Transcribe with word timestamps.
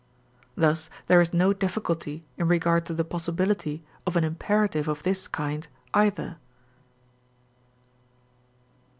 Thus 0.55 0.89
there 1.05 1.21
is 1.21 1.31
no 1.31 1.53
difficulty 1.53 2.25
in 2.35 2.47
regard 2.47 2.87
to 2.87 2.93
the 2.95 3.05
possibility 3.05 3.83
of 4.07 4.15
an 4.15 4.23
imperative 4.23 4.87
of 4.87 5.03
this 5.03 5.27
kind 5.27 5.67
either. 5.93 6.37